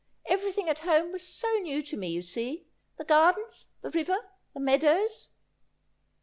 [0.25, 2.65] Everything at home was so new to me, you see—
[2.97, 5.29] the gardens, the river, the meadows.'